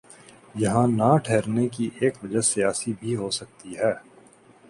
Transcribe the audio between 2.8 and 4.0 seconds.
بھی ہو سکتی ہے۔